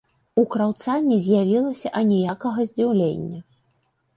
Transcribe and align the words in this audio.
У 0.43 0.43
краўца 0.53 0.95
не 1.09 1.17
з'явілася 1.27 1.91
аніякага 1.99 2.59
здзіўлення. 2.71 3.39